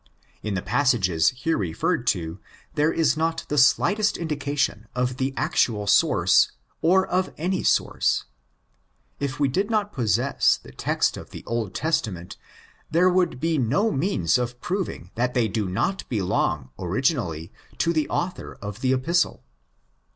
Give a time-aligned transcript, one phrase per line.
[0.41, 2.39] In the passages here referred to
[2.73, 8.25] there is not the slightest indication of the actual source or of any source.
[9.19, 12.35] If we did not possess the text of the Old Testament,
[12.89, 18.09] there would be no means of proving that they do not belong originally to the
[18.09, 19.43] author of the Epistle.